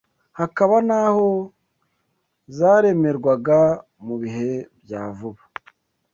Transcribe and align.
hakaba 0.39 0.75
n’aho 0.87 1.27
zaremerwaga 2.57 3.59
mu 4.05 4.15
bihe 4.21 4.51
bya 4.83 5.03
vuba 5.17 5.43